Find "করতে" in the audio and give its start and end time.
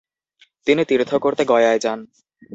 1.15-1.43